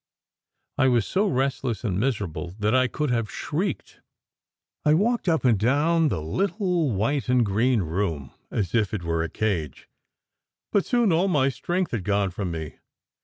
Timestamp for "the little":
6.07-6.89